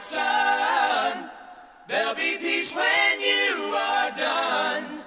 son. 0.00 1.30
There'll 1.86 2.14
be 2.14 2.38
peace 2.38 2.74
when 2.74 3.20
you 3.20 3.74
are 3.74 4.10
done. 4.12 5.04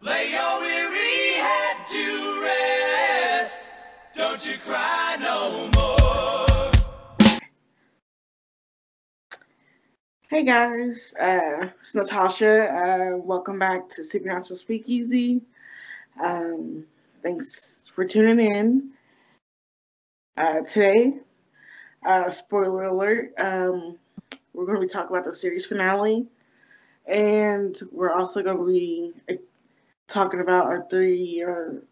Lay 0.00 0.32
your 0.32 0.60
weary 0.60 1.34
head 1.34 1.76
to 1.92 2.42
rest. 2.42 3.70
Don't 4.12 4.44
you 4.48 4.58
cry 4.58 5.16
no 5.20 5.70
more. 5.76 6.72
Hey 10.28 10.42
guys, 10.42 11.14
uh, 11.20 11.68
it's 11.78 11.94
Natasha. 11.94 12.64
Uh, 12.64 13.16
welcome 13.18 13.58
back 13.60 13.88
to 13.90 14.02
Supernatural 14.02 14.58
Speakeasy. 14.58 15.42
Um, 16.20 16.84
thanks 17.22 17.82
for 17.94 18.04
tuning 18.04 18.50
in. 18.50 18.90
Uh, 20.36 20.62
today, 20.62 21.18
uh, 22.06 22.30
spoiler 22.30 22.84
alert, 22.84 23.32
um, 23.38 23.98
we're 24.52 24.66
going 24.66 24.80
to 24.80 24.86
be 24.86 24.92
talking 24.92 25.14
about 25.16 25.24
the 25.24 25.36
series 25.36 25.66
finale, 25.66 26.26
and 27.06 27.80
we're 27.90 28.12
also 28.12 28.42
going 28.42 28.58
to 28.58 28.66
be 28.66 29.12
uh, 29.30 29.34
talking 30.08 30.40
about 30.40 30.66
our 30.66 30.86
three 30.90 31.42
or 31.42 31.82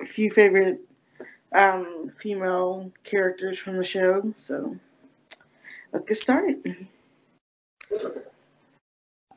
a 0.00 0.06
few 0.06 0.30
favorite 0.30 0.80
um, 1.54 2.10
female 2.18 2.90
characters 3.04 3.58
from 3.58 3.76
the 3.76 3.84
show. 3.84 4.32
So 4.36 4.76
let's 5.92 6.06
get 6.06 6.16
started. 6.16 6.86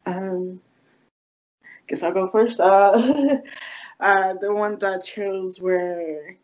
Um, 0.06 0.62
guess 1.88 2.04
I'll 2.04 2.14
go 2.14 2.30
first. 2.30 2.60
Uh, 2.60 3.38
uh, 4.00 4.34
the 4.42 4.54
ones 4.54 4.84
I 4.84 5.00
chose 5.00 5.60
were 5.60 6.36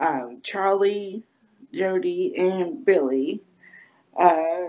um, 0.00 0.40
Charlie, 0.42 1.24
Jody, 1.72 2.34
and 2.36 2.84
Billie. 2.84 3.42
Uh, 4.18 4.68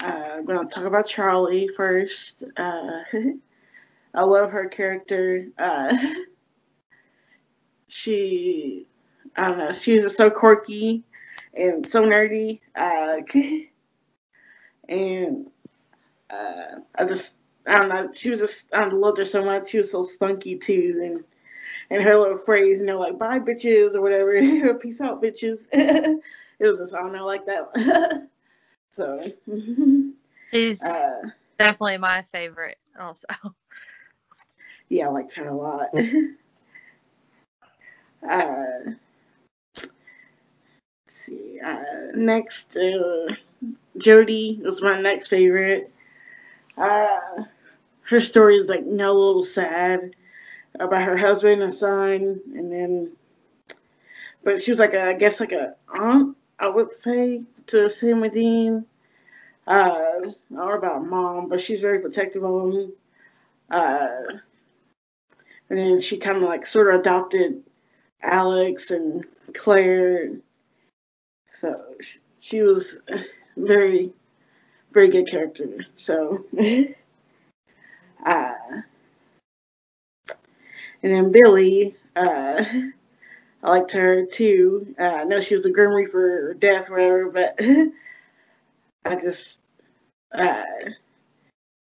I'm 0.00 0.44
gonna 0.44 0.68
talk 0.68 0.84
about 0.84 1.06
Charlie 1.06 1.68
first. 1.76 2.44
Uh, 2.56 3.02
I 4.14 4.22
love 4.22 4.50
her 4.50 4.68
character. 4.68 5.48
Uh, 5.58 5.96
she, 7.88 8.86
I 9.36 9.48
don't 9.48 9.58
know, 9.58 9.72
she 9.72 9.98
was 9.98 10.16
so 10.16 10.30
quirky 10.30 11.04
and 11.54 11.86
so 11.86 12.02
nerdy. 12.02 12.60
Uh, 12.76 13.16
and 14.88 15.46
uh, 16.30 16.80
I 16.96 17.04
just, 17.04 17.34
I 17.66 17.78
don't 17.78 17.88
know, 17.88 18.10
she 18.14 18.30
was 18.30 18.40
just, 18.40 18.64
I 18.72 18.86
loved 18.88 19.18
her 19.18 19.24
so 19.24 19.44
much. 19.44 19.70
She 19.70 19.78
was 19.78 19.90
so 19.90 20.02
spunky 20.04 20.56
too, 20.56 21.00
and 21.04 21.24
and 21.90 22.02
her 22.02 22.18
little 22.18 22.38
phrase, 22.38 22.80
you 22.80 22.86
know, 22.86 22.98
like 22.98 23.18
"bye 23.18 23.38
bitches" 23.38 23.94
or 23.94 24.00
whatever, 24.00 24.74
"peace 24.80 25.00
out 25.00 25.22
bitches." 25.22 25.66
it 25.72 26.20
was 26.60 26.78
just, 26.78 26.94
I 26.94 26.98
don't 26.98 27.12
know, 27.12 27.26
like 27.26 27.46
that. 27.46 28.28
so. 28.96 29.22
She's 30.52 30.82
Uh, 30.82 31.22
definitely 31.58 31.98
my 31.98 32.22
favorite, 32.22 32.78
also. 32.98 33.26
yeah, 34.88 35.06
I 35.06 35.10
liked 35.10 35.34
her 35.34 35.48
a 35.48 35.54
lot. 35.54 35.88
uh, 38.28 38.64
let's 39.76 39.90
see. 41.10 41.60
Uh, 41.64 41.82
next, 42.14 42.76
uh, 42.76 43.26
Jody 43.98 44.60
was 44.62 44.80
my 44.82 45.00
next 45.00 45.28
favorite. 45.28 45.92
Uh, 46.76 47.44
her 48.02 48.20
story 48.22 48.56
is 48.56 48.68
like 48.68 48.84
you 48.86 48.94
know, 48.94 49.12
a 49.12 49.18
little 49.18 49.42
sad 49.42 50.14
about 50.78 51.02
her 51.02 51.16
husband 51.16 51.62
and 51.62 51.72
son, 51.72 52.40
and 52.54 52.72
then, 52.72 53.12
but 54.44 54.62
she 54.62 54.70
was 54.70 54.80
like 54.80 54.94
a, 54.94 55.02
I 55.02 55.12
guess 55.14 55.40
like 55.40 55.52
a 55.52 55.74
aunt, 55.92 56.36
I 56.58 56.68
would 56.68 56.94
say, 56.94 57.42
to 57.68 57.90
Sam 57.90 58.28
Dean. 58.30 58.84
Uh, 59.66 60.32
or 60.56 60.76
about 60.76 61.04
mom, 61.04 61.46
but 61.46 61.60
she's 61.60 61.82
very 61.82 61.98
protective 61.98 62.42
of 62.42 62.72
him. 62.72 62.92
Uh, 63.70 64.08
and 65.68 65.78
then 65.78 66.00
she 66.00 66.16
kind 66.16 66.38
of 66.38 66.42
like 66.42 66.66
sort 66.66 66.94
of 66.94 67.00
adopted 67.00 67.62
Alex 68.22 68.90
and 68.90 69.26
Claire. 69.54 70.36
So 71.52 71.78
sh- 72.00 72.16
she 72.40 72.62
was 72.62 72.98
very, 73.56 74.10
very 74.92 75.10
good 75.10 75.28
character. 75.30 75.84
So, 75.96 76.46
uh, 78.26 78.54
and 81.08 81.16
then 81.16 81.32
Billie, 81.32 81.96
uh, 82.16 82.62
I 83.62 83.70
liked 83.70 83.92
her 83.92 84.26
too. 84.26 84.94
Uh, 85.00 85.04
I 85.04 85.24
know 85.24 85.40
she 85.40 85.54
was 85.54 85.64
a 85.64 85.70
Grim 85.70 85.92
Reaper 85.92 86.50
or 86.50 86.54
death, 86.54 86.90
whatever, 86.90 87.30
but 87.30 87.58
I 89.06 89.16
just, 89.16 89.60
uh, 90.32 90.62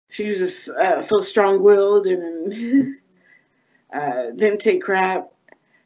she 0.08 0.28
was 0.28 0.38
just 0.38 0.68
uh, 0.68 1.00
so 1.00 1.20
strong-willed 1.20 2.06
and 2.06 2.94
uh, 3.92 4.30
didn't 4.36 4.60
take 4.60 4.82
crap, 4.82 5.32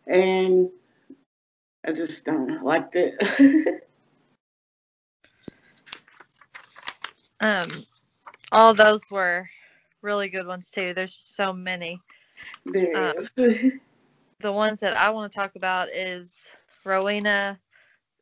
and 0.06 0.68
I 1.86 1.92
just 1.92 2.26
don't 2.26 2.62
liked 2.62 2.96
it. 2.96 3.82
Um, 7.40 7.68
all 8.52 8.74
those 8.74 9.00
were 9.10 9.48
really 10.02 10.28
good 10.28 10.46
ones 10.46 10.70
too. 10.70 10.92
There's 10.94 11.16
so 11.16 11.52
many. 11.52 11.98
There 12.66 12.96
Uh, 12.96 13.12
is. 13.14 13.30
The 14.40 14.50
ones 14.50 14.80
that 14.80 14.96
I 14.96 15.08
want 15.10 15.30
to 15.30 15.38
talk 15.38 15.54
about 15.54 15.88
is 15.90 16.48
Rowena, 16.84 17.60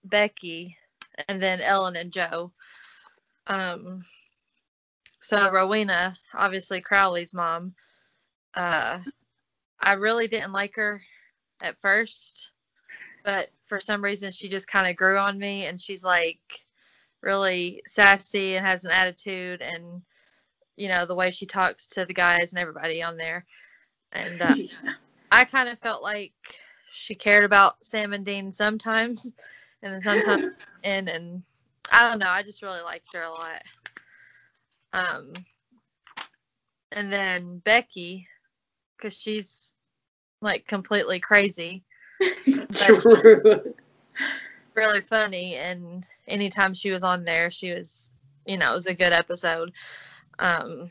Becky, 0.04 0.76
and 1.28 1.42
then 1.42 1.62
Ellen 1.62 1.96
and 1.96 2.12
Jo. 2.12 2.52
Um, 3.46 4.04
so 5.20 5.50
Rowena, 5.50 6.14
obviously 6.34 6.82
Crowley's 6.82 7.32
mom. 7.32 7.74
Uh, 8.54 8.98
I 9.80 9.92
really 9.92 10.28
didn't 10.28 10.52
like 10.52 10.76
her 10.76 11.00
at 11.62 11.80
first, 11.80 12.50
but 13.24 13.48
for 13.64 13.80
some 13.80 14.04
reason 14.04 14.30
she 14.30 14.46
just 14.46 14.68
kind 14.68 14.90
of 14.90 14.96
grew 14.96 15.16
on 15.16 15.38
me, 15.38 15.64
and 15.64 15.80
she's 15.80 16.04
like 16.04 16.40
really 17.22 17.82
sassy 17.86 18.56
and 18.56 18.66
has 18.66 18.84
an 18.84 18.90
attitude, 18.90 19.62
and 19.62 20.02
you 20.76 20.88
know 20.88 21.06
the 21.06 21.14
way 21.14 21.30
she 21.30 21.46
talks 21.46 21.86
to 21.86 22.04
the 22.04 22.12
guys 22.12 22.52
and 22.52 22.58
everybody 22.60 23.02
on 23.02 23.16
there, 23.16 23.46
and 24.12 24.40
uh, 24.42 24.56
Yeah. 24.56 24.92
I 25.30 25.44
kind 25.44 25.68
of 25.68 25.78
felt 25.78 26.02
like 26.02 26.32
she 26.90 27.14
cared 27.14 27.44
about 27.44 27.84
Sam 27.84 28.12
and 28.12 28.24
Dean 28.24 28.50
sometimes, 28.52 29.32
and 29.82 29.92
then 29.94 30.02
sometimes 30.02 30.42
and 30.84 31.08
and 31.08 31.42
I 31.90 32.08
don't 32.08 32.18
know. 32.18 32.30
I 32.30 32.42
just 32.42 32.62
really 32.62 32.82
liked 32.82 33.12
her 33.14 33.22
a 33.22 33.30
lot. 33.30 33.62
Um, 34.92 35.32
and 36.92 37.12
then 37.12 37.58
Becky, 37.64 38.26
because 38.96 39.14
she's 39.16 39.74
like 40.40 40.66
completely 40.66 41.20
crazy, 41.20 41.84
True. 42.74 43.00
really 44.74 45.00
funny, 45.00 45.56
and 45.56 46.06
anytime 46.26 46.74
she 46.74 46.90
was 46.90 47.02
on 47.02 47.24
there, 47.24 47.50
she 47.50 47.72
was, 47.72 48.12
you 48.46 48.56
know, 48.58 48.72
it 48.72 48.76
was 48.76 48.86
a 48.86 48.94
good 48.94 49.12
episode. 49.12 49.72
Um, 50.38 50.90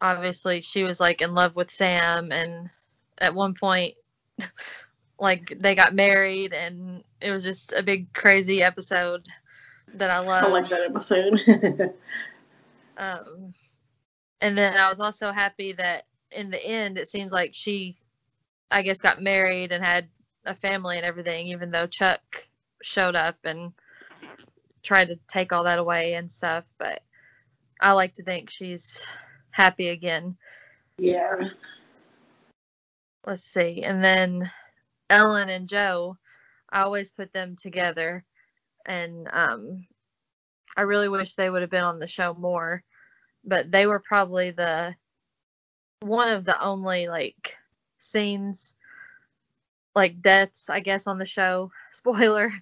obviously 0.00 0.60
she 0.60 0.84
was 0.84 1.00
like 1.00 1.20
in 1.22 1.34
love 1.34 1.56
with 1.56 1.70
Sam, 1.70 2.32
and 2.32 2.70
at 3.18 3.34
one 3.34 3.54
point, 3.54 3.94
like 5.18 5.58
they 5.58 5.74
got 5.74 5.94
married, 5.94 6.52
and 6.52 7.04
it 7.20 7.32
was 7.32 7.44
just 7.44 7.72
a 7.72 7.82
big 7.82 8.12
crazy 8.12 8.62
episode 8.62 9.26
that 9.94 10.10
I 10.10 10.18
love. 10.18 10.44
I 10.44 10.48
like 10.48 10.68
that 10.68 10.82
episode. 10.82 11.94
Um, 12.98 13.54
and 14.40 14.58
then 14.58 14.76
I 14.76 14.90
was 14.90 15.00
also 15.00 15.32
happy 15.32 15.72
that 15.72 16.04
in 16.30 16.50
the 16.50 16.62
end, 16.62 16.98
it 16.98 17.08
seems 17.08 17.32
like 17.32 17.52
she, 17.54 17.96
I 18.70 18.82
guess, 18.82 19.00
got 19.00 19.22
married 19.22 19.72
and 19.72 19.82
had 19.82 20.08
a 20.44 20.54
family 20.54 20.96
and 20.96 21.06
everything, 21.06 21.48
even 21.48 21.70
though 21.70 21.86
Chuck 21.86 22.48
showed 22.82 23.16
up 23.16 23.36
and 23.44 23.72
tried 24.82 25.08
to 25.08 25.18
take 25.28 25.52
all 25.52 25.64
that 25.64 25.78
away 25.78 26.14
and 26.14 26.30
stuff. 26.30 26.64
But 26.78 27.02
I 27.80 27.92
like 27.92 28.14
to 28.14 28.24
think 28.24 28.50
she's 28.50 29.06
happy 29.58 29.88
again. 29.88 30.36
yeah. 30.98 31.34
Let's 33.26 33.44
see. 33.44 33.82
And 33.82 34.02
then 34.02 34.50
Ellen 35.10 35.48
and 35.48 35.68
Jo, 35.68 36.16
I 36.70 36.82
always 36.82 37.10
put 37.10 37.32
them 37.32 37.56
together. 37.56 38.24
And 38.86 39.28
um, 39.32 39.86
I 40.76 40.82
really 40.82 41.08
wish 41.08 41.34
they 41.34 41.50
would 41.50 41.60
have 41.60 41.72
been 41.72 41.82
on 41.82 41.98
the 41.98 42.06
show 42.06 42.34
more. 42.34 42.84
But 43.44 43.70
they 43.70 43.86
were 43.86 43.98
probably 43.98 44.52
the 44.52 44.94
one 46.00 46.28
of 46.28 46.44
the 46.44 46.60
only 46.62 47.08
like 47.08 47.56
scenes, 47.98 48.76
like 49.96 50.22
deaths, 50.22 50.70
I 50.70 50.80
guess, 50.80 51.08
on 51.08 51.18
the 51.18 51.26
show. 51.26 51.72
Spoiler. 51.92 52.52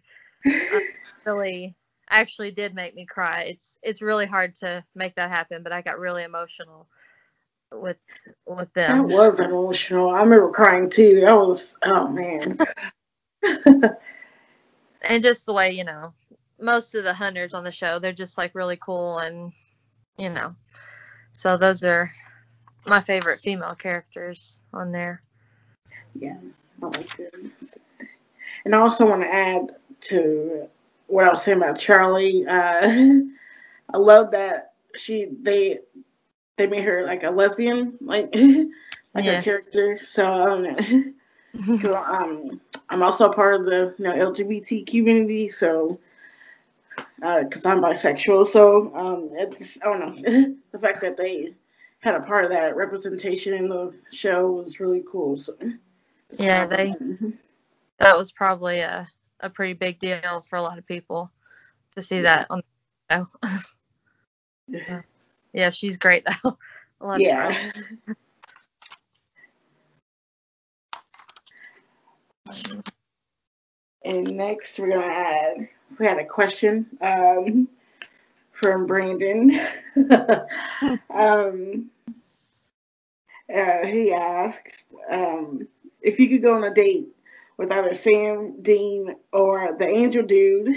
really 1.27 1.75
actually 2.11 2.51
did 2.51 2.75
make 2.75 2.95
me 2.95 3.07
cry. 3.07 3.43
It's 3.43 3.79
it's 3.83 4.03
really 4.03 4.27
hard 4.27 4.55
to 4.57 4.85
make 4.95 5.15
that 5.17 5.31
happen, 5.31 5.63
but 5.63 5.73
I 5.73 5.83
got 5.83 5.99
really 5.99 6.23
emotional 6.23 6.87
with 7.73 7.99
with 8.47 8.73
them. 8.75 8.97
I 8.97 9.01
was 9.01 9.41
emotional. 9.41 10.11
I 10.11 10.21
remember 10.21 10.51
crying 10.51 10.91
too. 10.91 11.21
That 11.21 11.35
was 11.35 11.77
oh 11.85 12.09
man. 12.09 12.59
and 15.03 15.23
just 15.23 15.47
the 15.47 15.53
way 15.53 15.73
you 15.73 15.85
know 15.85 16.13
most 16.61 16.95
of 16.95 17.05
the 17.05 17.15
hunters 17.15 17.55
on 17.55 17.65
the 17.65 17.71
show. 17.71 17.99
They're 17.99 18.13
just 18.13 18.39
like 18.39 18.55
really 18.55 18.77
cool 18.77 19.19
and 19.19 19.53
you 20.19 20.31
know. 20.31 20.55
So 21.33 21.57
those 21.57 21.85
are 21.85 22.11
my 22.87 23.01
favorite 23.01 23.41
female 23.41 23.75
characters 23.75 24.61
on 24.73 24.93
there. 24.93 25.21
Yeah, 26.15 26.37
oh, 26.83 26.91
that 26.91 27.03
was 27.03 27.13
good. 27.13 27.51
And 28.65 28.75
I 28.75 28.79
also 28.79 29.07
want 29.07 29.23
to 29.23 29.33
add 29.33 29.77
to 30.03 30.69
what 31.07 31.25
I 31.25 31.31
was 31.31 31.43
saying 31.43 31.59
about 31.59 31.79
Charlie. 31.79 32.47
Uh, 32.47 33.21
I 33.93 33.97
love 33.97 34.31
that 34.33 34.73
she 34.97 35.29
they 35.43 35.79
they 36.57 36.67
made 36.67 36.85
her 36.85 37.05
like 37.07 37.23
a 37.25 37.31
lesbian, 37.31 37.97
like 38.01 38.35
like 39.15 39.25
Yeah. 39.25 39.27
her 39.27 39.37
character. 39.37 40.01
So 40.07 40.27
um, 40.27 41.15
so 41.73 41.97
um, 41.97 42.61
I'm 42.91 43.03
also 43.03 43.31
a 43.31 43.35
part 43.35 43.61
of 43.61 43.67
the 43.67 43.95
you 43.99 44.05
know 44.05 44.15
LGBT 44.15 44.85
community. 44.85 45.49
So 45.49 45.99
because 47.17 47.65
I'm 47.67 47.81
bisexual, 47.81 48.47
so 48.49 48.93
um, 48.95 49.31
it's 49.33 49.79
I 49.83 49.87
don't 49.87 50.01
know 50.23 50.55
the 50.73 50.79
fact 50.79 51.01
that 51.03 51.17
they 51.17 51.55
had 52.01 52.15
a 52.15 52.21
part 52.21 52.45
of 52.45 52.51
that 52.51 52.77
representation 52.77 53.55
in 53.55 53.69
the 53.69 53.93
show 54.13 54.51
was 54.53 54.81
really 54.81 55.03
cool. 55.11 55.37
So 55.39 55.55
Yeah, 56.39 56.67
they- 56.67 56.97
that 57.99 58.17
was 58.17 58.33
probably 58.33 58.81
a, 58.81 59.09
a 59.41 59.51
pretty 59.51 59.75
big 59.75 59.99
deal 59.99 60.41
for 60.41 60.57
a 60.57 60.63
lot 60.63 60.79
of 60.79 60.87
people 60.87 61.31
to 61.95 62.03
see 62.03 62.21
that 62.21 62.47
on 62.51 62.63
the 63.09 63.17
show. 63.17 63.27
Yeah. 64.69 65.03
yeah, 65.53 65.71
she's 65.71 65.97
great 65.97 66.25
though. 66.25 66.59
Love 67.01 67.21
Charlie. 67.21 67.57
Yeah. 67.57 68.15
And 74.05 74.37
next 74.37 74.79
we're 74.79 74.91
gonna 74.91 75.07
add 75.07 75.69
we 75.99 76.07
had 76.07 76.19
a 76.19 76.25
question 76.25 76.87
um, 77.01 77.69
from 78.53 78.87
Brandon. 78.87 79.59
um, 81.11 81.91
uh, 83.55 83.87
he 83.87 84.13
asks 84.13 84.85
um, 85.11 85.67
if 86.01 86.19
you 86.19 86.29
could 86.29 86.43
go 86.43 86.55
on 86.55 86.65
a 86.65 86.75
date 86.75 87.09
with 87.57 87.73
either 87.73 87.95
Sam, 87.95 88.61
Dean, 88.63 89.17
or 89.33 89.77
the 89.79 89.87
Angel 89.87 90.23
Dude, 90.23 90.77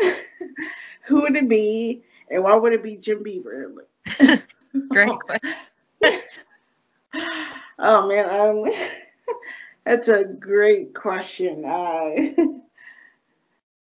who 1.02 1.22
would 1.22 1.36
it 1.36 1.48
be, 1.48 2.02
and 2.30 2.42
why 2.42 2.54
would 2.54 2.72
it 2.72 2.82
be 2.82 2.96
Jim 2.96 3.22
Beaver? 3.22 3.72
Great 4.88 5.18
question. 5.20 5.54
Oh 7.82 8.06
man, 8.06 8.28
um, 8.28 8.70
that's 9.86 10.08
a 10.08 10.24
great 10.24 10.94
question. 10.94 11.64
Uh, 11.64 12.10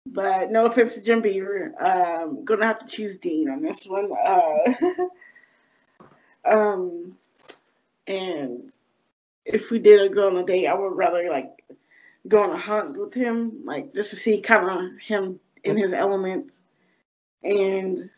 but 0.06 0.50
no 0.50 0.66
offense 0.66 0.94
to 0.94 1.00
Jim 1.00 1.22
Beaver, 1.22 1.72
um, 1.80 2.44
gonna 2.44 2.66
have 2.66 2.80
to 2.80 2.86
choose 2.86 3.16
Dean 3.16 3.48
on 3.48 3.62
this 3.62 3.84
one. 3.86 4.10
Uh, 4.12 4.74
um, 6.50 7.16
and 8.06 8.70
if 9.46 9.70
we 9.70 9.78
did 9.78 10.00
a 10.00 10.14
go 10.14 10.26
on 10.28 10.36
a 10.36 10.44
date, 10.44 10.66
I 10.66 10.74
would 10.74 10.96
rather 10.96 11.28
like 11.30 11.59
go 12.28 12.42
on 12.42 12.50
a 12.50 12.58
hunt 12.58 12.96
with 12.96 13.14
him, 13.14 13.62
like 13.64 13.94
just 13.94 14.10
to 14.10 14.16
see 14.16 14.40
kind 14.40 14.68
of 14.68 14.98
him 15.00 15.40
in 15.64 15.76
his 15.76 15.92
element, 15.92 16.52
and 17.42 18.10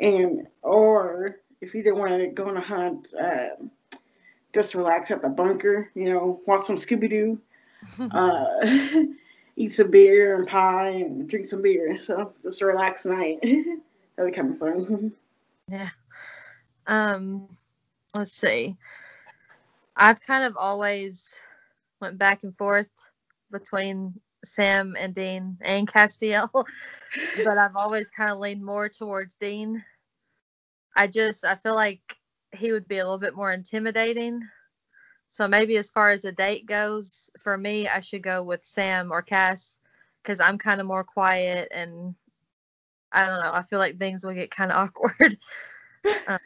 and 0.00 0.46
or 0.62 1.40
if 1.60 1.74
you 1.74 1.82
didn't 1.82 1.98
want 1.98 2.20
to 2.20 2.28
go 2.28 2.48
on 2.48 2.56
a 2.56 2.60
hunt, 2.60 3.08
um, 3.18 3.70
just 4.54 4.74
relax 4.74 5.10
at 5.10 5.22
the 5.22 5.28
bunker, 5.28 5.90
you 5.94 6.12
know, 6.12 6.40
watch 6.46 6.66
some 6.66 6.76
Scooby 6.76 7.10
Doo, 7.10 7.40
uh, 8.10 9.04
eat 9.56 9.72
some 9.72 9.90
beer 9.90 10.36
and 10.36 10.46
pie 10.46 10.88
and 10.88 11.28
drink 11.28 11.46
some 11.46 11.62
beer. 11.62 11.98
So 12.02 12.32
just 12.42 12.62
a 12.62 12.66
relaxed 12.66 13.06
night. 13.06 13.40
That'd 14.16 14.32
be 14.32 14.36
kind 14.36 14.52
of 14.52 14.58
fun. 14.58 15.12
Yeah. 15.70 15.88
Um, 16.86 17.48
let's 18.14 18.32
see. 18.32 18.76
I've 19.96 20.20
kind 20.20 20.44
of 20.44 20.56
always 20.56 21.40
went 22.00 22.18
back 22.18 22.42
and 22.42 22.56
forth 22.56 22.90
between 23.50 24.14
Sam 24.44 24.96
and 24.98 25.14
Dean 25.14 25.58
and 25.62 25.88
Castiel, 25.88 26.50
but 27.44 27.58
I've 27.58 27.76
always 27.76 28.10
kind 28.10 28.30
of 28.30 28.38
leaned 28.38 28.64
more 28.64 28.88
towards 28.88 29.36
Dean. 29.36 29.82
I 30.94 31.06
just 31.06 31.44
I 31.44 31.56
feel 31.56 31.74
like 31.74 32.00
he 32.54 32.72
would 32.72 32.88
be 32.88 32.98
a 32.98 33.04
little 33.04 33.18
bit 33.18 33.34
more 33.34 33.52
intimidating. 33.52 34.40
So 35.28 35.46
maybe 35.46 35.76
as 35.76 35.90
far 35.90 36.10
as 36.10 36.24
a 36.24 36.32
date 36.32 36.66
goes, 36.66 37.30
for 37.38 37.58
me, 37.58 37.88
I 37.88 38.00
should 38.00 38.22
go 38.22 38.42
with 38.42 38.64
Sam 38.64 39.12
or 39.12 39.22
Cas 39.22 39.78
because 40.22 40.40
I'm 40.40 40.56
kind 40.56 40.80
of 40.80 40.86
more 40.86 41.04
quiet 41.04 41.68
and 41.72 42.14
I 43.12 43.26
don't 43.26 43.40
know. 43.40 43.52
I 43.52 43.62
feel 43.62 43.78
like 43.78 43.98
things 43.98 44.24
would 44.24 44.36
get 44.36 44.50
kind 44.50 44.72
of 44.72 44.76
awkward. 44.88 45.38
Um, 46.26 46.38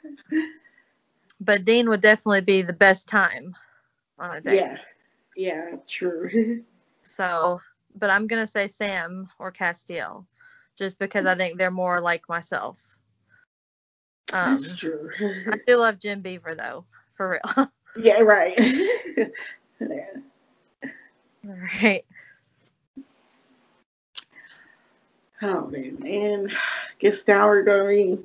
but 1.41 1.65
Dean 1.65 1.89
would 1.89 2.01
definitely 2.01 2.43
be 2.43 2.63
the 2.63 2.73
best 2.73 3.09
time 3.09 3.55
on 4.19 4.37
a 4.37 4.41
date. 4.41 4.57
yeah, 4.57 4.77
yeah, 5.41 5.77
true. 5.89 6.63
So, 7.03 7.59
but 7.97 8.11
I'm 8.11 8.27
gonna 8.27 8.47
say 8.47 8.69
Sam 8.69 9.27
or 9.39 9.51
Castiel, 9.51 10.27
just 10.77 10.99
because 10.99 11.25
I 11.25 11.35
think 11.35 11.57
they're 11.57 11.71
more 11.71 11.99
like 11.99 12.29
myself. 12.29 12.99
Um, 14.35 14.63
That's 14.63 14.77
true. 14.77 15.11
I 15.51 15.57
do 15.67 15.77
love 15.77 15.99
Jim 15.99 16.21
Beaver 16.21 16.55
though, 16.55 16.85
for 17.15 17.41
real. 17.57 17.71
yeah, 17.97 18.21
right. 18.21 18.53
yeah. 19.81 20.05
All 21.49 21.57
right. 21.83 22.05
Oh 25.41 25.67
man, 25.69 26.07
and 26.07 26.51
I 26.51 26.55
guess 27.01 27.27
now 27.27 27.49
we're 27.49 27.63
going 27.63 27.97
to 27.97 28.17
be 28.17 28.23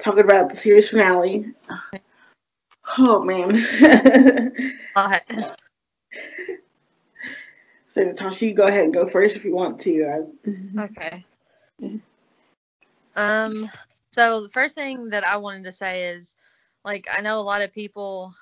talking 0.00 0.24
about 0.24 0.50
the 0.50 0.56
series 0.56 0.88
finale. 0.88 1.54
Oh 2.98 3.22
man. 3.22 3.54
So 7.96 8.04
Natasha, 8.04 8.44
you 8.44 8.52
go 8.52 8.66
ahead 8.66 8.84
and 8.84 8.92
go 8.92 9.08
first 9.08 9.36
if 9.36 9.44
you 9.44 9.54
want 9.54 9.80
to. 9.80 10.26
Okay. 10.78 11.24
Mhm. 11.80 12.02
Um. 13.16 13.70
So 14.10 14.42
the 14.42 14.50
first 14.50 14.74
thing 14.74 15.08
that 15.08 15.26
I 15.26 15.38
wanted 15.38 15.64
to 15.64 15.72
say 15.72 16.08
is, 16.08 16.36
like, 16.84 17.06
I 17.10 17.22
know 17.22 17.40
a 17.40 17.40
lot 17.40 17.62
of 17.62 17.72
people 17.72 18.34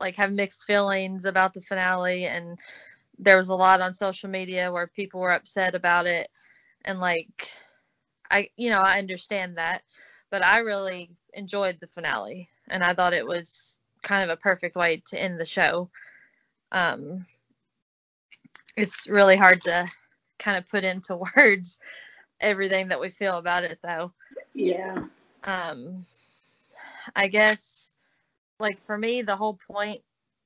like 0.00 0.14
have 0.14 0.30
mixed 0.30 0.66
feelings 0.66 1.24
about 1.24 1.52
the 1.52 1.60
finale, 1.60 2.26
and 2.26 2.60
there 3.18 3.36
was 3.36 3.48
a 3.48 3.56
lot 3.56 3.80
on 3.80 3.92
social 3.92 4.30
media 4.30 4.70
where 4.70 4.86
people 4.86 5.18
were 5.20 5.32
upset 5.32 5.74
about 5.74 6.06
it, 6.06 6.30
and 6.84 7.00
like, 7.00 7.50
I, 8.30 8.50
you 8.56 8.70
know, 8.70 8.78
I 8.78 9.00
understand 9.00 9.56
that, 9.58 9.82
but 10.30 10.44
I 10.44 10.58
really 10.58 11.10
enjoyed 11.34 11.80
the 11.80 11.88
finale, 11.88 12.48
and 12.68 12.84
I 12.84 12.94
thought 12.94 13.14
it 13.14 13.26
was 13.26 13.78
kind 14.02 14.22
of 14.22 14.30
a 14.30 14.40
perfect 14.40 14.76
way 14.76 15.02
to 15.08 15.20
end 15.20 15.40
the 15.40 15.44
show. 15.44 15.90
Um, 16.70 17.26
it's 18.80 19.06
really 19.08 19.36
hard 19.36 19.62
to 19.62 19.88
kind 20.38 20.56
of 20.56 20.68
put 20.68 20.84
into 20.84 21.16
words 21.36 21.78
everything 22.40 22.88
that 22.88 23.00
we 23.00 23.10
feel 23.10 23.36
about 23.36 23.64
it 23.64 23.78
though 23.82 24.12
yeah. 24.54 25.04
um 25.44 26.04
i 27.14 27.28
guess 27.28 27.92
like 28.58 28.80
for 28.80 28.96
me 28.96 29.22
the 29.22 29.36
whole 29.36 29.58
point 29.70 30.00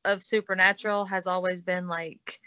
of 0.04 0.22
supernatural 0.22 1.04
has 1.04 1.26
always 1.26 1.62
been 1.62 1.86
like 1.86 2.40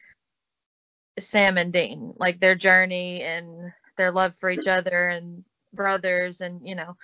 sam 1.18 1.58
and 1.58 1.74
dean 1.74 2.14
like 2.18 2.40
their 2.40 2.56
journey 2.56 3.24
and 3.24 3.72
their 3.96 4.12
love 4.12 4.36
for 4.36 4.50
each 4.50 4.68
other 4.68 5.08
and 5.08 5.44
brothers 5.74 6.42
and 6.42 6.68
you 6.68 6.76
know 6.76 6.96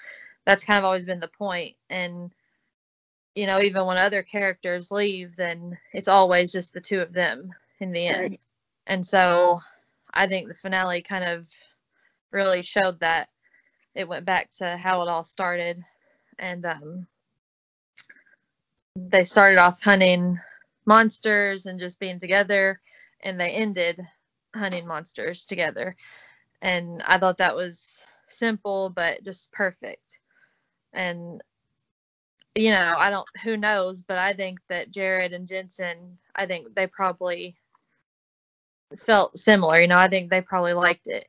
that's 0.45 0.63
kind 0.63 0.77
of 0.77 0.83
always 0.85 1.05
been 1.05 1.19
the 1.19 1.27
point 1.27 1.75
and 1.89 2.31
you 3.35 3.47
know 3.47 3.61
even 3.61 3.85
when 3.85 3.97
other 3.97 4.21
characters 4.21 4.91
leave 4.91 5.35
then 5.35 5.77
it's 5.93 6.07
always 6.07 6.51
just 6.51 6.73
the 6.73 6.81
two 6.81 6.99
of 6.99 7.13
them 7.13 7.51
in 7.79 7.91
the 7.91 8.05
end 8.05 8.21
Right. 8.21 8.39
And 8.87 9.05
so 9.05 9.61
I 10.13 10.27
think 10.27 10.47
the 10.47 10.53
finale 10.53 11.01
kind 11.01 11.23
of 11.23 11.49
really 12.31 12.61
showed 12.61 12.99
that 12.99 13.29
it 13.95 14.07
went 14.07 14.25
back 14.25 14.49
to 14.57 14.77
how 14.77 15.01
it 15.01 15.07
all 15.07 15.23
started. 15.23 15.83
And 16.39 16.65
um, 16.65 17.07
they 18.95 19.23
started 19.23 19.57
off 19.57 19.83
hunting 19.83 20.39
monsters 20.85 21.65
and 21.65 21.79
just 21.79 21.99
being 21.99 22.19
together, 22.19 22.81
and 23.21 23.39
they 23.39 23.51
ended 23.51 24.05
hunting 24.55 24.87
monsters 24.87 25.45
together. 25.45 25.95
And 26.61 27.01
I 27.03 27.17
thought 27.17 27.37
that 27.37 27.55
was 27.55 28.05
simple, 28.29 28.89
but 28.89 29.23
just 29.23 29.51
perfect. 29.51 30.19
And, 30.93 31.41
you 32.55 32.71
know, 32.71 32.95
I 32.97 33.09
don't, 33.09 33.27
who 33.43 33.57
knows, 33.57 34.01
but 34.01 34.17
I 34.17 34.33
think 34.33 34.59
that 34.69 34.91
Jared 34.91 35.33
and 35.33 35.47
Jensen, 35.47 36.17
I 36.35 36.45
think 36.45 36.73
they 36.75 36.87
probably 36.87 37.55
felt 38.99 39.37
similar. 39.37 39.79
You 39.79 39.87
know, 39.87 39.97
I 39.97 40.07
think 40.07 40.29
they 40.29 40.41
probably 40.41 40.73
liked 40.73 41.07
it. 41.07 41.27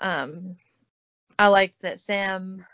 Um, 0.00 0.56
I 1.38 1.48
liked 1.48 1.80
that 1.82 2.00
Sam 2.00 2.64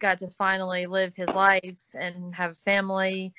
got 0.00 0.18
to 0.20 0.28
finally 0.28 0.86
live 0.86 1.14
his 1.14 1.28
life 1.28 1.82
and 1.94 2.34
have 2.34 2.56
family. 2.58 3.32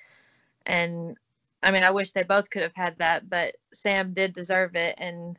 And 0.65 1.17
I 1.61 1.71
mean, 1.71 1.83
I 1.83 1.91
wish 1.91 2.11
they 2.11 2.23
both 2.23 2.49
could 2.49 2.61
have 2.61 2.75
had 2.75 2.97
that, 2.99 3.29
but 3.29 3.55
Sam 3.73 4.13
did 4.13 4.33
deserve 4.33 4.75
it. 4.75 4.95
And 4.97 5.37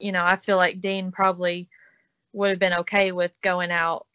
you 0.00 0.12
know, 0.12 0.24
I 0.24 0.36
feel 0.36 0.56
like 0.56 0.80
Dean 0.80 1.12
probably 1.12 1.68
would 2.32 2.50
have 2.50 2.58
been 2.58 2.72
okay 2.72 3.12
with 3.12 3.40
going 3.42 3.70
out 3.70 4.06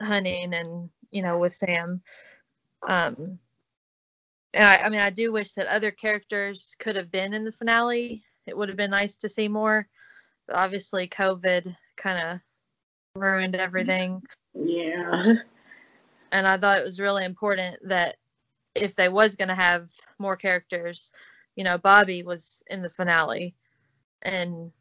hunting 0.00 0.54
and, 0.54 0.88
you 1.10 1.22
know, 1.22 1.38
with 1.38 1.54
Sam. 1.54 2.00
Um, 2.86 3.38
and 4.54 4.64
I, 4.64 4.76
I 4.76 4.88
mean, 4.88 5.00
I 5.00 5.10
do 5.10 5.32
wish 5.32 5.52
that 5.52 5.66
other 5.66 5.90
characters 5.90 6.76
could 6.78 6.96
have 6.96 7.10
been 7.10 7.34
in 7.34 7.44
the 7.44 7.52
finale. 7.52 8.22
It 8.46 8.56
would 8.56 8.68
have 8.68 8.76
been 8.76 8.90
nice 8.90 9.16
to 9.16 9.28
see 9.28 9.48
more, 9.48 9.88
but 10.46 10.56
obviously 10.56 11.08
COVID 11.08 11.74
kind 11.96 12.18
of 12.28 12.40
ruined 13.20 13.54
everything. 13.54 14.22
Yeah. 14.54 15.34
And 16.32 16.46
I 16.46 16.58
thought 16.58 16.78
it 16.78 16.84
was 16.84 17.00
really 17.00 17.24
important 17.24 17.76
that 17.88 18.16
if 18.74 18.96
they 18.96 19.08
was 19.08 19.36
going 19.36 19.48
to 19.48 19.54
have 19.54 19.88
more 20.18 20.36
characters, 20.36 21.12
you 21.56 21.64
know, 21.64 21.78
Bobby 21.78 22.22
was 22.22 22.62
in 22.66 22.82
the 22.82 22.88
finale 22.88 23.54
and 24.22 24.72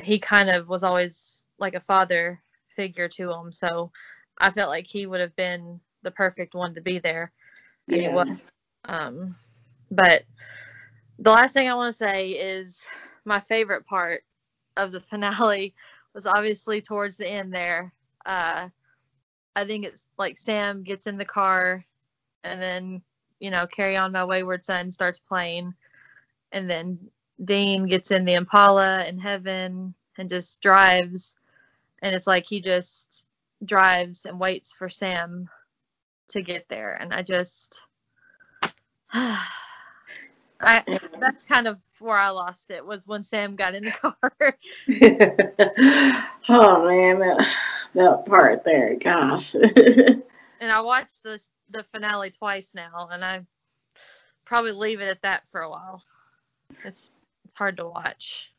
he 0.00 0.18
kind 0.18 0.50
of 0.50 0.68
was 0.68 0.82
always 0.82 1.44
like 1.58 1.74
a 1.74 1.80
father 1.80 2.42
figure 2.68 3.08
to 3.08 3.32
him. 3.32 3.52
So 3.52 3.90
I 4.38 4.50
felt 4.50 4.68
like 4.68 4.86
he 4.86 5.06
would 5.06 5.20
have 5.20 5.34
been 5.36 5.80
the 6.02 6.10
perfect 6.10 6.54
one 6.54 6.74
to 6.74 6.80
be 6.80 6.98
there. 6.98 7.32
Yeah. 7.86 8.36
Um, 8.84 9.34
but 9.90 10.24
the 11.18 11.30
last 11.30 11.52
thing 11.54 11.68
I 11.68 11.74
want 11.74 11.92
to 11.92 11.96
say 11.98 12.30
is 12.30 12.86
my 13.24 13.40
favorite 13.40 13.86
part 13.86 14.24
of 14.76 14.92
the 14.92 15.00
finale 15.10 15.74
was 16.14 16.26
obviously 16.26 16.80
towards 16.80 17.16
the 17.16 17.28
end 17.28 17.52
there. 17.52 17.92
Uh, 18.24 18.68
I 19.54 19.64
think 19.64 19.84
it's 19.84 20.08
like 20.18 20.38
Sam 20.38 20.82
gets 20.82 21.06
in 21.06 21.16
the 21.16 21.24
car 21.24 21.84
and 22.44 22.60
then, 22.60 23.02
you 23.40 23.50
know, 23.50 23.66
Carry 23.66 23.96
On 23.96 24.12
My 24.12 24.24
Wayward 24.24 24.64
Son 24.64 24.90
starts 24.92 25.18
playing. 25.18 25.74
And 26.52 26.68
then 26.70 26.98
Dean 27.44 27.86
gets 27.86 28.10
in 28.10 28.24
the 28.24 28.34
Impala 28.34 29.04
in 29.06 29.18
heaven 29.18 29.94
and 30.18 30.28
just 30.28 30.60
drives. 30.60 31.36
And 32.02 32.14
it's 32.14 32.26
like 32.26 32.46
he 32.46 32.60
just 32.60 33.26
drives 33.64 34.26
and 34.26 34.38
waits 34.38 34.72
for 34.72 34.88
Sam 34.88 35.48
to 36.28 36.42
get 36.42 36.66
there. 36.68 36.94
And 36.94 37.12
I 37.12 37.22
just. 37.22 37.80
I 40.60 40.80
mm-hmm. 40.80 41.20
that's 41.20 41.44
kind 41.44 41.68
of 41.68 41.80
where 41.98 42.16
I 42.16 42.30
lost 42.30 42.70
it 42.70 42.84
was 42.84 43.06
when 43.06 43.22
Sam 43.22 43.56
got 43.56 43.74
in 43.74 43.84
the 43.84 43.90
car. 44.02 44.16
oh 46.48 46.86
man, 46.86 47.18
that, 47.18 47.46
that 47.94 48.26
part 48.26 48.64
there, 48.64 48.96
gosh. 48.96 49.54
and 49.54 50.22
I 50.60 50.80
watched 50.80 51.22
the 51.22 51.40
the 51.70 51.82
finale 51.82 52.30
twice 52.30 52.74
now, 52.74 53.08
and 53.10 53.24
I 53.24 53.44
probably 54.44 54.72
leave 54.72 55.00
it 55.00 55.08
at 55.08 55.22
that 55.22 55.46
for 55.46 55.60
a 55.60 55.70
while. 55.70 56.02
It's 56.84 57.12
it's 57.44 57.54
hard 57.54 57.76
to 57.78 57.86
watch. 57.86 58.52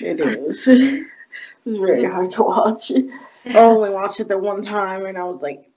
it 0.00 0.20
is. 0.20 0.66
It's 0.66 1.78
very 1.78 2.04
hard 2.04 2.30
to 2.30 2.42
watch. 2.42 2.90
I 2.90 3.58
only 3.58 3.90
watched 3.90 4.20
it 4.20 4.28
the 4.28 4.38
one 4.38 4.62
time, 4.62 5.06
and 5.06 5.18
I 5.18 5.24
was 5.24 5.42
like, 5.42 5.68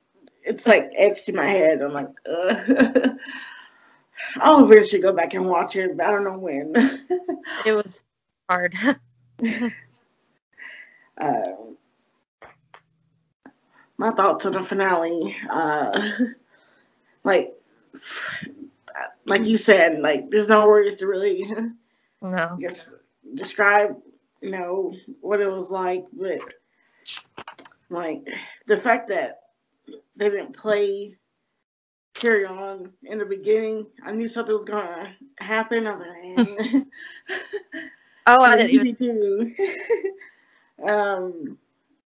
it's 0.44 0.68
like 0.68 0.92
etched 0.98 1.30
in 1.30 1.36
my 1.36 1.48
head. 1.48 1.82
I'm 1.82 1.94
like, 1.94 2.10
Ugh. 2.30 3.18
I'll 4.38 4.66
eventually 4.66 5.02
go 5.02 5.14
back 5.14 5.34
and 5.34 5.46
watch 5.46 5.76
it, 5.76 5.98
but 5.98 6.06
I 6.06 6.12
don't 6.12 6.24
know 6.24 6.38
when. 6.38 7.08
It 7.66 7.74
was 7.74 8.02
hard. 8.50 8.76
Um, 11.18 11.78
my 13.98 14.12
thoughts 14.12 14.46
on 14.46 14.54
the 14.54 14.64
finale, 14.64 15.36
uh, 15.50 16.10
like, 17.24 17.54
like 19.26 19.44
you 19.44 19.58
said, 19.58 20.00
like 20.00 20.30
there's 20.30 20.48
no 20.48 20.68
words 20.68 20.98
to 20.98 21.08
really 21.08 21.46
no. 22.22 22.58
just 22.60 22.94
describe, 23.36 23.96
you 24.42 24.52
know, 24.52 24.94
what 25.20 25.42
it 25.42 25.48
was 25.48 25.70
like, 25.70 26.06
but 26.14 26.40
like 27.90 28.24
the 28.68 28.78
fact 28.78 29.10
that 29.10 29.42
they 30.16 30.30
didn't 30.30 30.56
play 30.56 31.18
carry 32.22 32.46
on 32.46 32.92
in 33.04 33.18
the 33.18 33.26
beginning, 33.26 33.88
I 34.06 34.12
knew 34.12 34.28
something 34.28 34.56
was 34.56 34.66
gonna 34.66 35.14
happen. 35.40 35.88
I 35.88 35.96
was 36.38 36.58
like. 36.58 36.86
Oh, 38.28 38.44
I 38.44 38.56
didn't 38.56 38.86
even. 38.88 39.56
do. 40.78 40.88
um, 40.88 41.58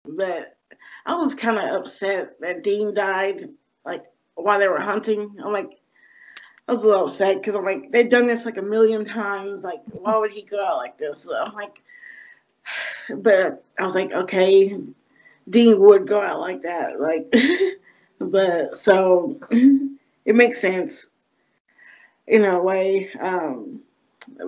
but 0.04 0.58
I 1.06 1.14
was 1.14 1.36
kind 1.36 1.60
of 1.60 1.84
upset 1.84 2.40
that 2.42 2.64
Dean 2.64 2.96
died, 2.96 3.50
like 3.86 4.06
while 4.34 4.58
they 4.58 4.68
were 4.68 4.80
hunting. 4.80 5.36
I'm 5.46 5.54
like, 5.54 5.70
I 6.68 6.74
was 6.74 6.84
a 6.84 6.88
little 6.88 7.06
upset 7.06 7.38
because 7.38 7.54
I'm 7.54 7.64
like, 7.64 7.92
they've 7.92 8.10
done 8.10 8.26
this 8.26 8.46
like 8.46 8.58
a 8.58 8.64
million 8.64 9.06
times. 9.06 9.62
Like, 9.62 9.82
why 10.00 10.18
would 10.18 10.32
he 10.32 10.42
go 10.42 10.66
out 10.66 10.78
like 10.78 10.98
this? 10.98 11.22
So 11.22 11.36
I'm 11.36 11.54
like, 11.54 11.82
but 13.18 13.64
I 13.80 13.86
was 13.86 13.94
like, 13.94 14.12
okay, 14.12 14.76
Dean 15.50 15.80
would 15.80 16.08
go 16.08 16.22
out 16.22 16.40
like 16.40 16.64
that, 16.64 17.00
like, 17.00 17.32
but 18.26 18.78
so 18.78 19.40
it 19.52 20.36
makes 20.36 20.62
sense 20.62 21.08
in 22.28 22.46
a 22.46 22.62
way. 22.62 23.10
Um, 23.20 23.82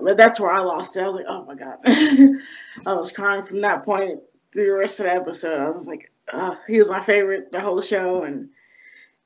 but 0.02 0.16
that's 0.16 0.40
where 0.40 0.52
I 0.52 0.60
lost 0.60 0.96
it. 0.96 1.02
I 1.02 1.08
was 1.08 1.16
like, 1.16 1.26
oh 1.28 1.44
my 1.44 1.54
god, 1.54 1.78
I 2.86 2.92
was 2.94 3.10
crying 3.10 3.44
from 3.44 3.60
that 3.62 3.84
point 3.84 4.20
through 4.52 4.66
the 4.66 4.72
rest 4.72 5.00
of 5.00 5.06
the 5.06 5.12
episode. 5.12 5.60
I 5.60 5.68
was 5.68 5.86
like, 5.86 6.10
uh, 6.32 6.54
he 6.66 6.78
was 6.78 6.88
my 6.88 7.04
favorite 7.04 7.50
the 7.52 7.60
whole 7.60 7.82
show, 7.82 8.22
and 8.22 8.48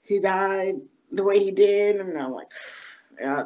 he 0.02 0.18
died 0.18 0.76
the 1.12 1.22
way 1.22 1.42
he 1.42 1.50
did, 1.50 1.96
and 1.96 2.18
I'm 2.18 2.32
like, 2.32 2.48
yeah, 3.20 3.44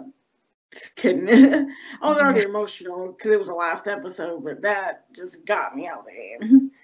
just 0.72 0.94
kidding. 0.96 1.28
I 2.02 2.08
was 2.08 2.18
already 2.18 2.42
emotional 2.42 3.12
because 3.12 3.32
it 3.32 3.38
was 3.38 3.48
the 3.48 3.54
last 3.54 3.88
episode, 3.88 4.44
but 4.44 4.62
that 4.62 5.12
just 5.12 5.44
got 5.44 5.76
me 5.76 5.86
out 5.86 6.00
of 6.00 6.06
there. 6.06 6.60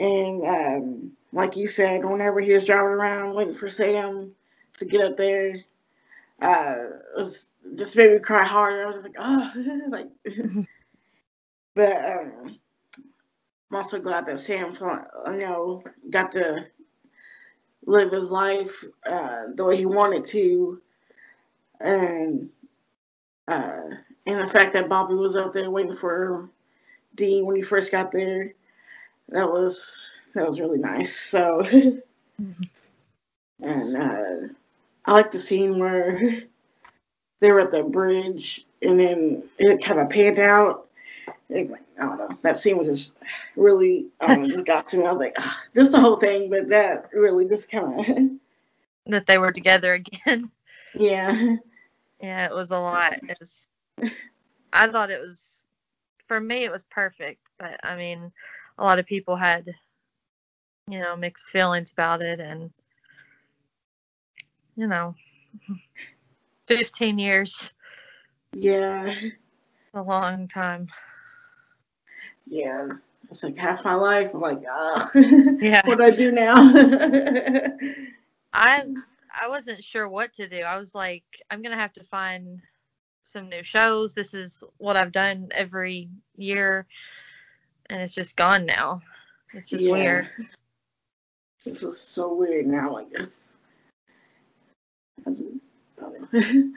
And 0.00 0.44
um, 0.44 1.12
like 1.32 1.56
you 1.56 1.68
said, 1.68 2.04
whenever 2.06 2.40
he 2.40 2.54
was 2.54 2.64
driving 2.64 2.88
around 2.88 3.34
waiting 3.34 3.54
for 3.54 3.70
Sam 3.70 4.32
to 4.78 4.86
get 4.86 5.02
up 5.02 5.18
there, 5.18 5.56
uh, 6.42 6.74
it 7.16 7.18
was 7.18 7.46
just 7.76 7.96
made 7.96 8.12
me 8.12 8.18
cry 8.20 8.44
harder. 8.46 8.84
I 8.84 8.86
was 8.86 8.96
just 8.96 9.06
like, 9.08 9.16
oh, 9.20 9.52
like. 9.90 10.08
but 11.76 11.96
um, 12.10 12.58
I'm 13.70 13.76
also 13.76 14.00
glad 14.00 14.26
that 14.26 14.40
Sam, 14.40 14.76
you 14.80 15.38
know, 15.38 15.84
got 16.10 16.32
to 16.32 16.66
live 17.86 18.12
his 18.12 18.24
life 18.24 18.84
uh, 19.08 19.44
the 19.54 19.64
way 19.64 19.76
he 19.76 19.86
wanted 19.86 20.24
to, 20.26 20.80
and 21.80 22.50
uh, 23.48 23.82
and 24.26 24.48
the 24.48 24.52
fact 24.52 24.74
that 24.74 24.88
Bobby 24.88 25.14
was 25.14 25.36
up 25.36 25.52
there 25.52 25.70
waiting 25.70 25.96
for 25.96 26.50
Dean 27.16 27.46
when 27.46 27.56
he 27.56 27.62
first 27.62 27.92
got 27.92 28.12
there, 28.12 28.54
that 29.30 29.50
was 29.50 29.84
that 30.34 30.46
was 30.46 30.60
really 30.60 30.78
nice. 30.78 31.18
So, 31.18 31.60
and 33.62 33.96
uh, 33.96 34.48
I 35.04 35.12
like 35.12 35.30
the 35.30 35.40
scene 35.40 35.78
where 35.78 36.42
they 37.40 37.50
were 37.50 37.60
at 37.60 37.70
the 37.70 37.82
bridge 37.82 38.64
and 38.82 38.98
then 38.98 39.42
it 39.58 39.84
kind 39.84 40.00
of 40.00 40.10
panned 40.10 40.38
out. 40.38 40.86
It, 41.48 41.70
I 41.98 42.02
don't 42.02 42.18
know. 42.18 42.38
That 42.42 42.58
scene 42.58 42.78
was 42.78 42.88
just 42.88 43.12
really, 43.56 44.06
I 44.20 44.28
don't 44.28 44.42
know, 44.42 44.48
just 44.54 44.64
got 44.66 44.86
to 44.88 44.96
me. 44.98 45.04
I 45.04 45.12
was 45.12 45.18
like, 45.18 45.34
ah, 45.38 45.60
just 45.74 45.92
the 45.92 46.00
whole 46.00 46.18
thing, 46.18 46.48
but 46.48 46.68
that 46.68 47.10
really 47.12 47.46
just 47.46 47.70
kind 47.70 48.00
of, 48.00 48.30
That 49.06 49.26
they 49.26 49.38
were 49.38 49.52
together 49.52 49.94
again. 49.94 50.50
yeah. 50.94 51.56
Yeah, 52.20 52.46
it 52.46 52.54
was 52.54 52.70
a 52.70 52.78
lot. 52.78 53.14
It 53.28 53.36
was, 53.40 53.66
I 54.72 54.86
thought 54.88 55.10
it 55.10 55.20
was, 55.20 55.64
for 56.28 56.40
me, 56.40 56.64
it 56.64 56.70
was 56.70 56.84
perfect. 56.84 57.40
But 57.58 57.80
I 57.82 57.96
mean, 57.96 58.30
a 58.80 58.84
lot 58.84 58.98
of 58.98 59.06
people 59.06 59.36
had, 59.36 59.74
you 60.88 60.98
know, 61.00 61.16
mixed 61.16 61.46
feelings 61.46 61.92
about 61.92 62.22
it. 62.22 62.40
And, 62.40 62.72
you 64.76 64.88
know, 64.88 65.14
15 66.68 67.18
years, 67.18 67.72
Yeah. 68.54 69.14
a 69.94 70.02
long 70.02 70.48
time. 70.48 70.88
Yeah. 72.46 72.88
It's 73.30 73.42
like 73.42 73.56
half 73.56 73.84
my 73.84 73.94
life. 73.94 74.30
I'm 74.34 74.40
like, 74.40 74.62
ah, 74.70 75.10
Yeah. 75.60 75.82
what 75.86 75.98
do 75.98 76.04
I 76.04 76.10
do 76.10 76.32
now? 76.32 76.72
I 78.52 78.84
I 79.42 79.48
wasn't 79.48 79.84
sure 79.84 80.08
what 80.08 80.34
to 80.34 80.48
do. 80.48 80.60
I 80.62 80.78
was 80.78 80.94
like, 80.94 81.24
I'm 81.50 81.62
gonna 81.62 81.76
have 81.76 81.92
to 81.94 82.04
find 82.04 82.60
some 83.24 83.48
new 83.48 83.62
shows. 83.62 84.14
This 84.14 84.34
is 84.34 84.64
what 84.78 84.96
I've 84.96 85.12
done 85.12 85.48
every 85.52 86.08
year, 86.36 86.86
and 87.90 88.00
it's 88.00 88.14
just 88.14 88.36
gone 88.36 88.64
now. 88.64 89.02
It's 89.52 89.68
just 89.68 89.84
Yeah. 89.84 89.92
weird. 89.92 90.28
It 91.66 91.78
feels 91.78 92.00
so 92.00 92.34
weird 92.34 92.66
now. 92.66 92.92
Like, 92.94 93.08
I 95.26 95.30
don't 95.30 95.60
know. 96.32 96.72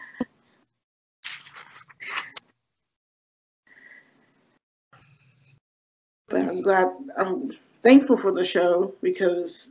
but 6.27 6.41
I'm 6.41 6.61
glad. 6.61 6.89
I'm 7.17 7.51
thankful 7.83 8.17
for 8.17 8.31
the 8.31 8.43
show 8.43 8.93
because 9.01 9.69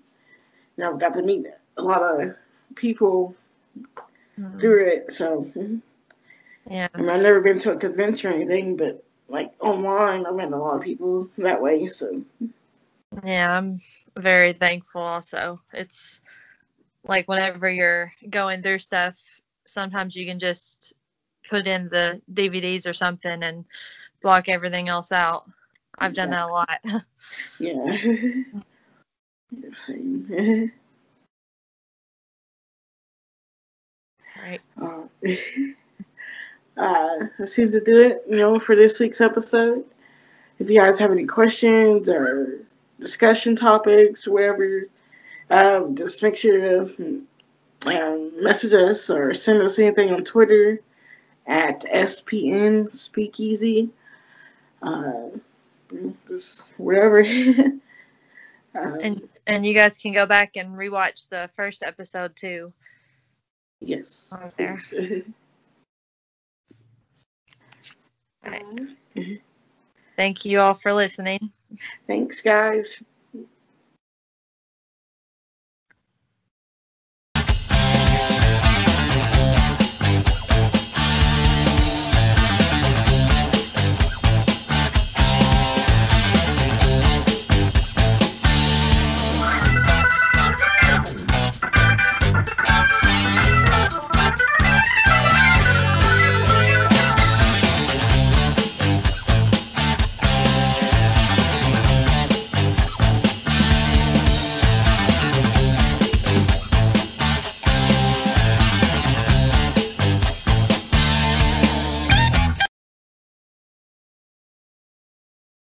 you 0.76 0.84
know 0.84 0.92
I've 0.92 1.00
got 1.00 1.14
to 1.14 1.22
meet 1.22 1.46
a 1.76 1.82
lot 1.82 2.02
of 2.02 2.34
people 2.76 3.34
Mhm. 4.38 4.61
through 4.61 4.87
it. 4.87 5.12
So 5.12 5.50
Yeah. 6.70 6.88
I 6.94 6.99
mean, 7.00 7.11
I've 7.11 7.22
never 7.22 7.40
been 7.40 7.58
to 7.61 7.72
a 7.72 7.76
convention 7.76 8.30
or 8.30 8.34
anything, 8.34 8.76
but 8.76 9.04
like 9.33 9.53
online. 9.61 10.27
I 10.27 10.31
met 10.31 10.53
a 10.53 10.57
lot 10.57 10.77
of 10.77 10.83
people 10.83 11.29
that 11.39 11.61
way. 11.61 11.89
So 11.89 12.23
Yeah, 13.25 13.57
I'm 13.57 13.81
very 14.17 14.53
thankful 14.53 15.01
also. 15.03 15.61
It's 15.73 16.21
like 17.05 17.27
whenever 17.27 17.69
you're 17.69 18.12
going 18.29 18.62
through 18.62 18.79
stuff, 18.79 19.19
sometimes 19.65 20.15
you 20.15 20.27
can 20.27 20.39
just 20.39 20.93
put 21.49 21.67
in 21.67 21.89
the 21.89 22.21
DVDs 22.33 22.87
or 22.87 22.93
something 22.93 23.43
and 23.43 23.65
block 24.23 24.49
everything 24.49 24.89
else 24.89 25.11
out. 25.11 25.51
I've 25.99 26.15
done 26.15 26.31
that 26.31 26.49
a 26.49 26.53
lot. 26.53 26.79
yeah. 27.59 27.97
Yeah, 27.99 28.43
Same. 29.87 30.73
right. 34.41 34.61
Uh, 35.25 35.33
uh, 36.76 37.26
that 37.38 37.49
seems 37.49 37.73
to 37.73 37.81
do 37.81 37.99
it, 37.99 38.25
you 38.29 38.37
know, 38.37 38.59
for 38.59 38.75
this 38.76 38.99
week's 38.99 39.21
episode. 39.21 39.85
If 40.59 40.71
you 40.71 40.79
guys 40.81 40.99
have 40.99 41.11
any 41.11 41.26
questions 41.26 42.09
or 42.09 42.61
discussion 43.00 43.57
topics, 43.57 44.26
whatever, 44.26 44.87
um, 45.50 45.97
just 45.97 46.23
make 46.23 46.37
sure 46.37 46.87
to 46.87 47.23
um, 47.87 48.33
message 48.43 48.73
us 48.73 49.11
or 49.11 49.35
send 49.35 49.61
us 49.62 49.79
anything 49.79 50.11
on 50.11 50.25
Twitter 50.25 50.81
at 51.47 51.83
SPN 51.83 52.95
Speakeasy. 52.95 53.91
Uh, 54.83 55.29
just 56.29 56.73
whatever. 56.76 57.21
um, 57.25 57.81
And 58.75 59.29
and 59.47 59.67
you 59.67 59.75
guys 59.75 59.99
can 59.99 60.12
go 60.12 60.25
back 60.25 60.57
and 60.57 60.71
rewatch 60.71 61.29
the 61.29 61.50
first 61.55 61.83
episode 61.83 62.35
too. 62.37 62.73
yes. 63.81 64.29
on 64.33 64.50
there. 64.57 64.81
Right. 68.44 68.64
Mm-hmm. 69.16 69.34
Thank 70.16 70.44
you 70.44 70.61
all 70.61 70.75
for 70.75 70.92
listening. 70.92 71.52
Thanks, 72.06 72.40
guys. 72.40 73.02